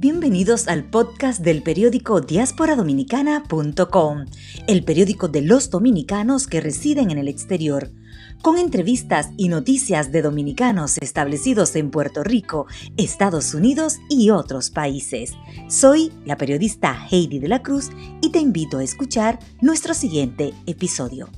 [0.00, 4.24] Bienvenidos al podcast del periódico diasporadominicana.com,
[4.66, 7.90] el periódico de los dominicanos que residen en el exterior,
[8.40, 15.34] con entrevistas y noticias de dominicanos establecidos en Puerto Rico, Estados Unidos y otros países.
[15.68, 17.90] Soy la periodista Heidi de la Cruz
[18.22, 21.28] y te invito a escuchar nuestro siguiente episodio.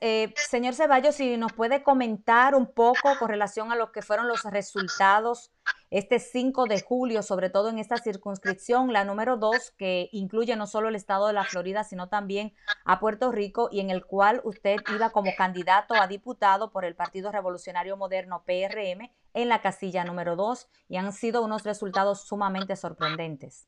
[0.00, 4.28] Eh, señor Ceballos, si nos puede comentar un poco con relación a lo que fueron
[4.28, 5.52] los resultados
[5.90, 10.66] este 5 de julio, sobre todo en esta circunscripción, la número 2, que incluye no
[10.66, 12.52] solo el estado de la Florida, sino también
[12.84, 16.94] a Puerto Rico, y en el cual usted iba como candidato a diputado por el
[16.94, 22.76] Partido Revolucionario Moderno PRM en la casilla número 2, y han sido unos resultados sumamente
[22.76, 23.66] sorprendentes.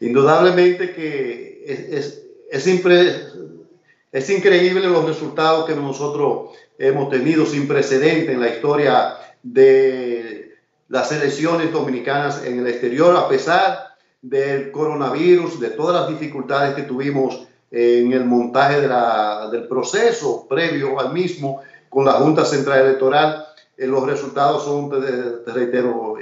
[0.00, 2.66] Indudablemente que es, es, es
[4.12, 10.56] es increíble los resultados que nosotros hemos tenido sin precedente en la historia de
[10.88, 16.82] las elecciones dominicanas en el exterior, a pesar del coronavirus, de todas las dificultades que
[16.82, 23.46] tuvimos en el montaje del proceso previo al mismo con la Junta Central Electoral.
[23.76, 26.16] Eh, los resultados son, te, reitero,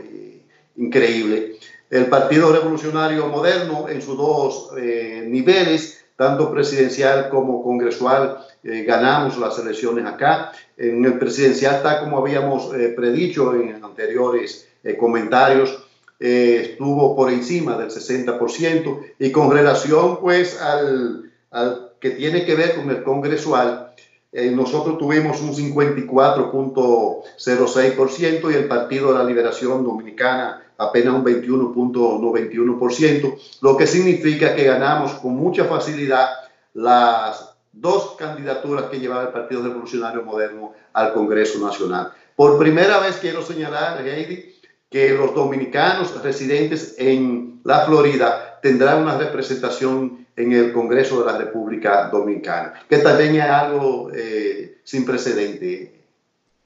[0.76, 1.56] increíbles.
[1.88, 9.38] El Partido Revolucionario Moderno en sus dos eh, niveles tanto presidencial como congresual, eh, ganamos
[9.38, 10.50] las elecciones acá.
[10.76, 15.84] En el presidencial, está como habíamos eh, predicho en anteriores eh, comentarios,
[16.18, 22.74] estuvo por encima del 60% y con relación pues al, al que tiene que ver
[22.74, 23.92] con el congresual,
[24.32, 33.76] nosotros tuvimos un 54.06% y el Partido de la Liberación Dominicana apenas un 21.91%, lo
[33.76, 36.28] que significa que ganamos con mucha facilidad
[36.74, 42.12] las dos candidaturas que llevaba el Partido Revolucionario Moderno al Congreso Nacional.
[42.36, 44.54] Por primera vez quiero señalar, Heidi,
[44.88, 51.38] que los dominicanos residentes en la Florida tendrán una representación en el Congreso de la
[51.38, 55.98] República Dominicana, que también es algo eh, sin precedente.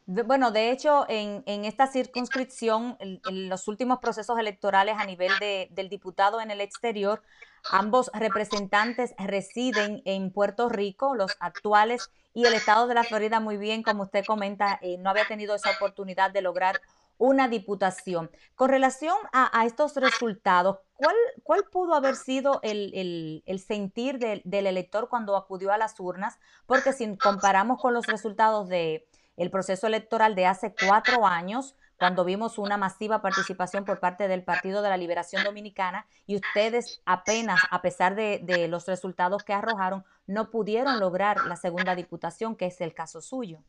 [0.05, 5.31] Bueno, de hecho, en, esta circunscripción, en, los últimos procesos electorales a nivel
[5.71, 7.22] del diputado en el exterior,
[7.71, 13.56] ambos representantes residen en Puerto Rico, los actuales, y el estado de la Florida, muy
[13.56, 16.81] bien, como usted comenta, eh, no había tenido esa oportunidad de lograr
[17.22, 18.33] una diputación.
[18.56, 25.37] Con relación a, estos resultados, ¿cuál, ¿cuál, pudo haber sido el, sentir del elector cuando
[25.37, 26.41] acudió a las urnas?
[26.66, 29.06] Porque si comparamos con los resultados de
[29.37, 34.43] el proceso electoral de hace cuatro años, cuando vimos una masiva participación por parte del
[34.43, 40.05] Partido de la Liberación Dominicana y ustedes apenas, a pesar de, los resultados que arrojaron,
[40.27, 43.62] no pudieron lograr la segunda diputación, que es el caso suyo.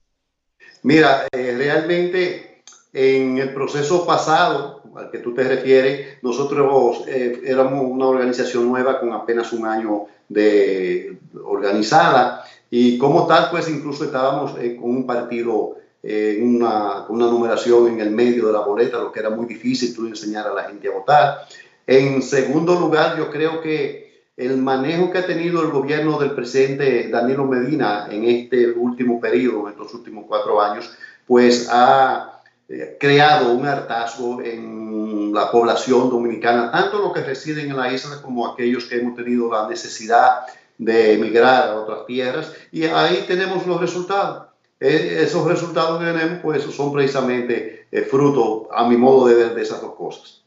[0.81, 2.52] Mira, eh, realmente
[2.93, 8.99] en el proceso pasado al que tú te refieres, nosotros eh, éramos una organización nueva
[8.99, 15.07] con apenas un año de organizada y como tal, pues incluso estábamos eh, con un
[15.07, 19.47] partido, eh, una, una, numeración en el medio de la boleta, lo que era muy
[19.47, 21.39] difícil tú enseñar a la gente a votar.
[21.87, 27.09] En segundo lugar, yo creo que el manejo que ha tenido el gobierno del presidente
[27.09, 30.91] Danilo Medina en este último periodo, en estos últimos cuatro años,
[31.27, 32.32] pues ha
[32.73, 38.19] eh, creado un hartazgo en la población dominicana, tanto los que residen en la isla
[38.19, 40.41] como aquellos que hemos tenido la necesidad
[40.79, 44.47] de emigrar a otras tierras y ahí tenemos los resultados.
[44.79, 49.53] E, esos resultados que tenemos pues son precisamente eh, fruto, a mi modo de ver,
[49.53, 50.42] de esas dos cosas.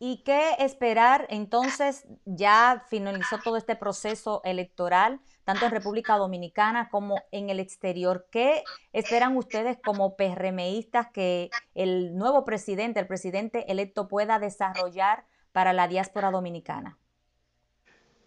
[0.00, 2.04] ¿Y qué esperar entonces?
[2.24, 8.28] Ya finalizó todo este proceso electoral, tanto en República Dominicana como en el exterior.
[8.30, 15.72] ¿Qué esperan ustedes como PRMistas que el nuevo presidente, el presidente electo, pueda desarrollar para
[15.72, 16.96] la diáspora dominicana?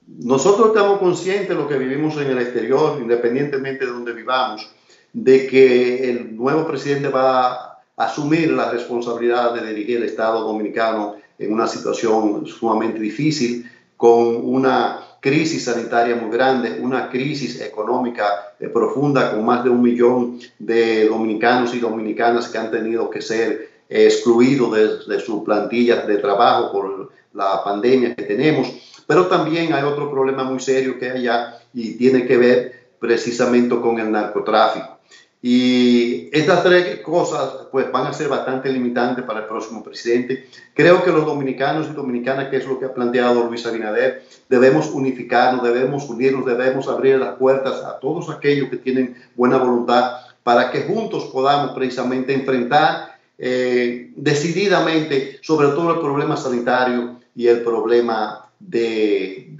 [0.05, 4.75] Nosotros estamos conscientes de lo que vivimos en el exterior, independientemente de donde vivamos,
[5.13, 11.20] de que el nuevo presidente va a asumir la responsabilidad de dirigir el Estado dominicano
[11.41, 18.67] en una situación sumamente difícil, con una crisis sanitaria muy grande, una crisis económica eh,
[18.69, 23.69] profunda, con más de un millón de dominicanos y dominicanas que han tenido que ser
[23.89, 28.73] excluidos de, de sus plantillas de trabajo por la pandemia que tenemos
[29.11, 33.77] pero también hay otro problema muy serio que hay allá y tiene que ver precisamente
[33.81, 34.99] con el narcotráfico.
[35.43, 40.47] Y estas tres cosas pues, van a ser bastante limitantes para el próximo presidente.
[40.75, 44.91] Creo que los dominicanos y dominicanas, que es lo que ha planteado Luis Abinader, debemos
[44.91, 50.11] unificarnos, debemos unirnos, debemos abrir las puertas a todos aquellos que tienen buena voluntad
[50.43, 57.61] para que juntos podamos precisamente enfrentar eh, decididamente sobre todo el problema sanitario y el
[57.61, 59.55] problema de,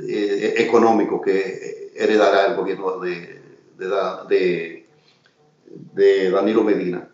[0.58, 3.42] económico que heredará el gobierno de,
[3.78, 3.88] de
[4.30, 4.81] de
[5.94, 7.08] Danilo Medina.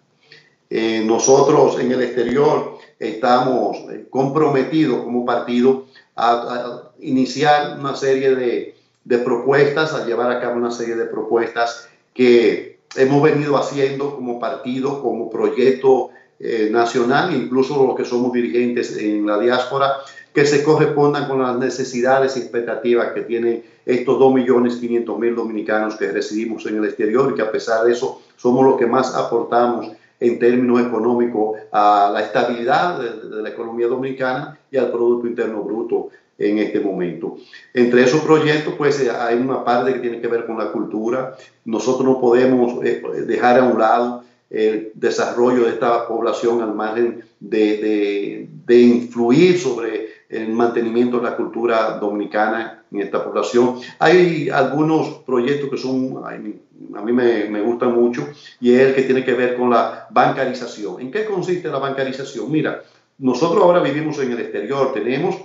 [0.69, 8.75] Eh, nosotros en el exterior estamos eh, comprometidos como partido a, iniciar una serie de,
[9.05, 14.39] de, propuestas, a llevar a cabo una serie de propuestas que hemos venido haciendo como
[14.39, 16.09] partido, como proyecto
[16.39, 19.97] eh, nacional, incluso los que somos dirigentes en la diáspora,
[20.37, 26.63] que se correspondan con las necesidades y expectativas que tienen estos 2.500.000 dominicanos que residimos
[26.67, 30.37] en el exterior y que a pesar de eso somos los que más aportamos en
[30.37, 36.59] términos económicos a la estabilidad de, la economía dominicana y al Producto Interno Bruto en
[36.59, 37.37] este momento.
[37.73, 41.35] Entre esos proyectos, pues eh, hay una parte que tiene que ver con la cultura.
[41.65, 47.23] Nosotros no podemos eh, dejar a un lado el desarrollo de esta población al margen
[47.39, 53.79] de, de influir sobre el mantenimiento de la cultura dominicana en esta población.
[53.99, 58.27] Hay algunos proyectos que son, a mí me, me gustan mucho,
[58.59, 61.01] y es el que tiene que ver con la bancarización.
[61.01, 62.51] ¿En qué consiste la bancarización?
[62.51, 62.83] Mira,
[63.19, 65.35] nosotros ahora vivimos en el exterior, tenemos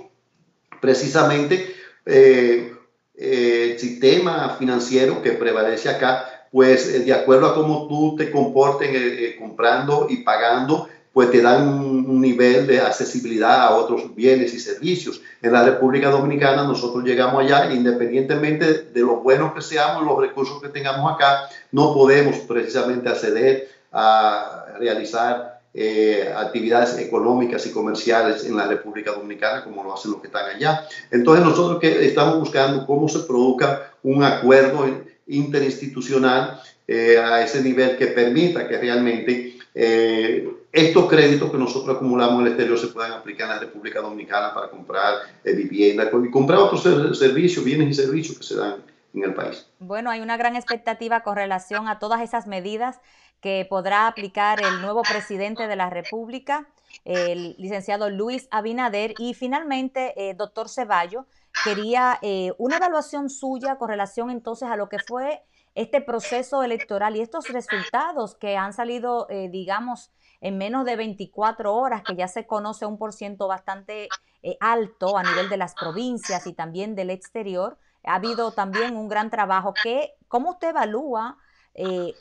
[0.79, 1.73] precisamente
[2.05, 2.73] eh,
[3.15, 8.89] el sistema financiero que prevalece acá, pues eh, de acuerdo a cómo tú te comportes
[8.91, 14.59] eh, comprando y pagando, pues te dan un, nivel de accesibilidad a otros bienes y
[14.59, 15.21] servicios.
[15.41, 20.61] En la República Dominicana nosotros llegamos allá, independientemente de lo buenos que seamos, los recursos
[20.61, 28.55] que tengamos acá, no podemos precisamente acceder a realizar eh, actividades económicas y comerciales en
[28.55, 30.87] la República Dominicana como lo hacen los que están allá.
[31.11, 34.85] Entonces nosotros que estamos buscando cómo se produzca un acuerdo
[35.27, 42.41] interinstitucional eh, a ese nivel que permita que realmente eh, estos créditos que nosotros acumulamos
[42.41, 46.31] en el exterior se puedan aplicar en la República Dominicana para comprar eh, vivienda y
[46.31, 46.83] comprar otros
[47.17, 48.83] servicios, bienes y servicios que se dan
[49.13, 49.67] en el país.
[49.79, 52.99] Bueno, hay una gran expectativa con relación a todas esas medidas
[53.41, 56.67] que podrá aplicar el nuevo presidente de la República,
[57.03, 61.25] el licenciado Luis Abinader, y finalmente, eh, doctor Ceballo,
[61.63, 65.41] quería eh, una evaluación suya con relación entonces a lo que fue
[65.75, 70.11] este proceso electoral y estos resultados que han salido, digamos,
[70.43, 74.09] en menos de 24 horas, que ya se conoce un por ciento bastante
[74.43, 77.77] eh, alto a nivel de las provincias y también del exterior.
[78.03, 81.37] Ha habido también un gran trabajo que, ¿cómo usted evalúa
[81.75, 82.13] eh,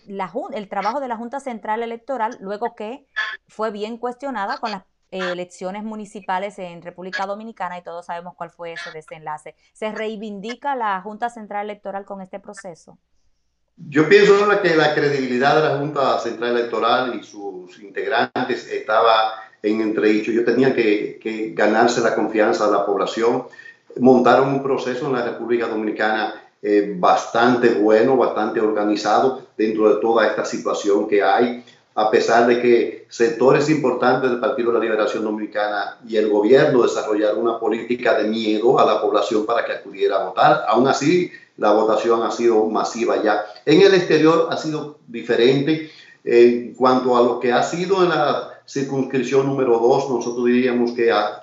[0.53, 3.09] el trabajo de la Junta Central Electoral luego que
[3.49, 8.51] fue bien cuestionada con las eh, elecciones municipales en República Dominicana y todos sabemos cuál
[8.51, 9.57] fue ese desenlace?
[9.73, 12.99] ¿Se reivindica la Junta Central Electoral con este proceso?
[13.88, 19.32] Yo pienso que la credibilidad de la Junta Central Electoral y sus integrantes estaba
[19.62, 20.32] en entredicho.
[20.32, 23.44] Yo tenía que, ganarse la confianza de la población.
[24.00, 30.26] Montaron un proceso en la República Dominicana eh, bastante bueno, bastante organizado dentro de toda
[30.26, 31.64] esta situación que hay,
[31.94, 36.82] a pesar de que sectores importantes del Partido de la Liberación Dominicana y el gobierno
[36.82, 40.65] desarrollaron una política de miedo a la población para que acudiera a votar.
[40.69, 41.31] Aún así,
[41.63, 43.45] la votación ha sido masiva ya.
[43.65, 45.91] En el exterior ha sido diferente.
[46.25, 51.13] En cuanto a lo que ha sido en la circunscripción número 2, nosotros diríamos que
[51.13, 51.41] ha,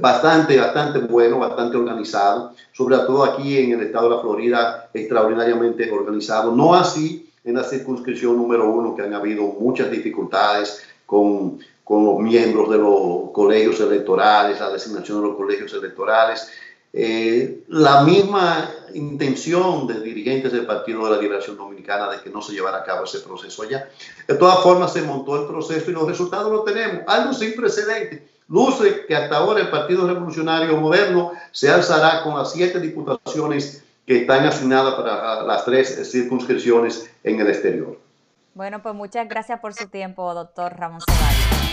[0.00, 5.88] bastante, bastante bueno, bastante organizado, sobre todo aquí en el estado de la Florida, extraordinariamente
[5.92, 6.50] organizado.
[6.50, 12.18] No así en la circunscripción número 1, que han habido muchas dificultades con, con los
[12.18, 16.48] miembros de los colegios electorales, la designación de los colegios electorales.
[16.98, 22.42] Eh, la misma intención de dirigentes del Partido de la Liberación Dominicana de que no
[22.42, 23.88] se llevara a cabo ese proceso allá.
[24.26, 27.02] De todas formas, se montó el proceso y los resultados los tenemos.
[27.06, 28.28] Algo sin precedente.
[28.48, 34.20] Luce que hasta ahora el Partido Revolucionario Moderno se alzará con las siete diputaciones que
[34.20, 37.98] están asignadas para las tres circunscripciones en el exterior.
[38.54, 41.65] Bueno, pues muchas gracias por su tiempo, doctor Ramón Ceballos.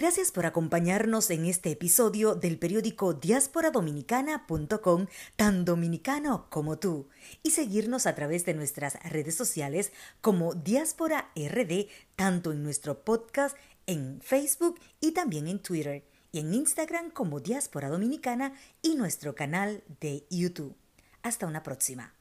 [0.00, 7.08] Gracias por acompañarnos en este episodio del periódico diasporadominicana.com, tan dominicano como tú,
[7.42, 9.90] y seguirnos a través de nuestras redes sociales
[10.20, 16.04] como Diáspora RD, tanto en nuestro podcast en Facebook y también en Twitter.
[16.30, 18.52] y en Instagram como Diáspora Dominicana
[18.82, 20.76] y nuestro canal de YouTube.
[21.22, 22.17] Hasta una próxima.